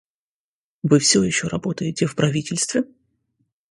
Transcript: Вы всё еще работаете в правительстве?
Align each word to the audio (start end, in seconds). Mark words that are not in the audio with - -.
Вы 0.81 0.97
всё 0.97 1.21
еще 1.23 1.45
работаете 1.47 2.07
в 2.07 2.15
правительстве? 2.15 2.85